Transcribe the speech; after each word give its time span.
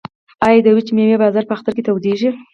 آیا 0.47 0.59
د 0.65 0.67
وچې 0.75 0.91
میوې 0.95 1.21
بازار 1.23 1.43
په 1.47 1.53
اختر 1.55 1.71
کې 1.75 1.85
تودیږي؟ 1.87 2.29